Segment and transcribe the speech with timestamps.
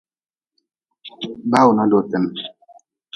[1.51, 2.25] Bawuna dootin.